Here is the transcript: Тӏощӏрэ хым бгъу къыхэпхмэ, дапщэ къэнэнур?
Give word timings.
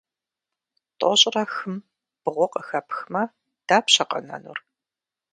Тӏощӏрэ 0.99 1.43
хым 1.53 1.75
бгъу 2.23 2.47
къыхэпхмэ, 2.53 3.23
дапщэ 3.67 4.03
къэнэнур? 4.09 4.59